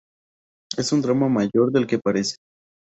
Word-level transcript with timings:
Es 0.77 0.93
un 0.93 1.03
drama 1.03 1.29
mayor 1.29 1.71
del 1.71 1.85
que 1.85 1.99
parece. 1.99 2.37